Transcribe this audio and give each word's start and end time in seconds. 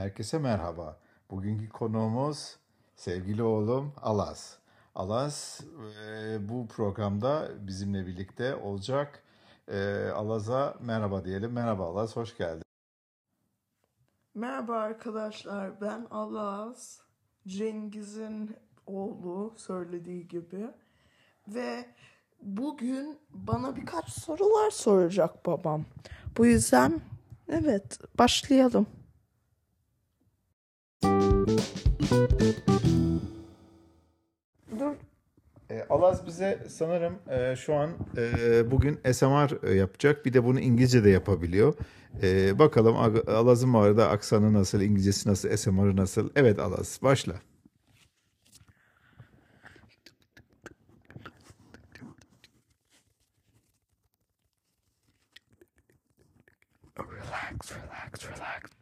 Herkese 0.00 0.38
merhaba. 0.38 0.98
Bugünkü 1.30 1.68
konuğumuz 1.68 2.56
sevgili 2.96 3.42
oğlum 3.42 3.92
Alas. 4.02 4.56
Alas 4.94 5.60
e, 6.06 6.48
bu 6.48 6.68
programda 6.68 7.48
bizimle 7.66 8.06
birlikte 8.06 8.54
olacak. 8.54 9.22
E, 9.68 10.08
Alaz'a 10.14 10.74
merhaba 10.80 11.24
diyelim. 11.24 11.52
Merhaba 11.52 11.86
Alaz, 11.86 12.16
hoş 12.16 12.36
geldin. 12.36 12.62
Merhaba 14.34 14.76
arkadaşlar, 14.76 15.80
ben 15.80 16.06
Alaz, 16.10 17.00
Cengiz'in 17.46 18.56
oğlu 18.86 19.54
söylediği 19.56 20.28
gibi 20.28 20.70
ve 21.48 21.86
bugün 22.42 23.18
bana 23.30 23.76
birkaç 23.76 24.08
sorular 24.08 24.70
soracak 24.70 25.46
babam. 25.46 25.84
Bu 26.36 26.46
yüzden 26.46 27.00
evet 27.48 27.98
başlayalım. 28.18 28.86
Dur, 34.78 34.94
E, 35.70 35.84
Alaz 35.90 36.26
bize 36.26 36.66
sanırım 36.68 37.18
e, 37.30 37.56
şu 37.56 37.74
an 37.74 37.90
e, 38.16 38.70
bugün 38.70 39.00
SMR 39.12 39.68
e, 39.68 39.74
yapacak. 39.74 40.26
Bir 40.26 40.32
de 40.32 40.44
bunu 40.44 40.60
İngilizce 40.60 41.04
de 41.04 41.10
yapabiliyor. 41.10 41.74
E, 42.22 42.58
bakalım 42.58 42.96
Ag- 42.96 43.30
Alaz'ın 43.30 43.74
bu 43.74 43.78
arada 43.78 44.08
aksanı 44.10 44.52
nasıl, 44.54 44.80
İngilizcesi 44.80 45.28
nasıl, 45.28 45.56
SMR'ı 45.56 45.96
nasıl? 45.96 46.30
Evet 46.36 46.58
Alaz, 46.58 47.00
başla. 47.02 47.34
relax, 56.96 57.72
relax, 57.72 58.24
relax. 58.24 58.79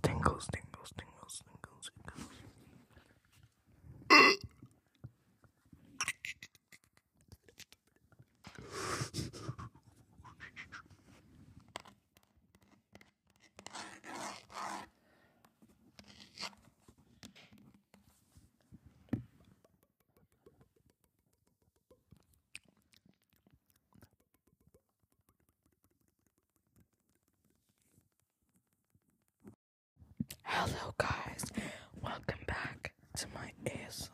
Tingles, 0.00 0.46
tingles, 0.52 0.71
Hello, 30.64 30.94
guys, 30.96 31.44
welcome 32.00 32.38
back 32.46 32.92
to 33.16 33.26
my 33.34 33.50
ASMR 33.64 34.10